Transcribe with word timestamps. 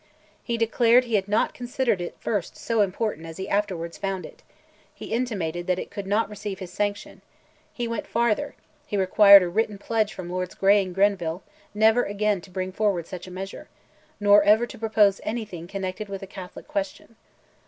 He 0.43 0.57
declared 0.57 1.03
he 1.03 1.13
had 1.13 1.27
not 1.27 1.53
considered 1.53 2.01
it 2.01 2.13
at 2.15 2.19
first 2.19 2.57
so 2.57 2.81
important 2.81 3.27
as 3.27 3.37
he 3.37 3.47
afterwards 3.47 3.99
found 3.99 4.25
it; 4.25 4.41
he 4.95 5.13
intimated 5.13 5.67
that 5.67 5.77
it 5.77 5.91
could 5.91 6.07
not 6.07 6.27
receive 6.27 6.57
his 6.57 6.73
sanction; 6.73 7.21
he 7.71 7.87
went 7.87 8.07
farther—he 8.07 8.97
required 8.97 9.43
a 9.43 9.47
written 9.47 9.77
pledge 9.77 10.11
from 10.11 10.27
Lords 10.27 10.55
Grey 10.55 10.81
and 10.81 10.95
Grenville 10.95 11.43
never 11.75 12.01
again 12.01 12.41
to 12.41 12.49
bring 12.49 12.71
forward 12.71 13.05
such 13.05 13.27
a 13.27 13.31
measure, 13.31 13.67
"nor 14.19 14.41
ever 14.41 14.65
to 14.65 14.79
propose 14.79 15.21
anything 15.23 15.67
connected 15.67 16.09
with 16.09 16.21
the 16.21 16.25
Catholic 16.25 16.67
question." 16.67 17.15